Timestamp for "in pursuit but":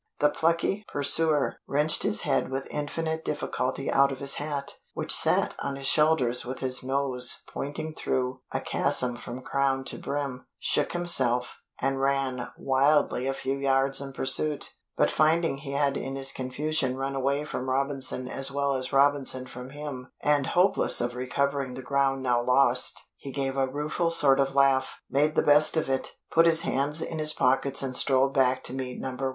14.01-15.11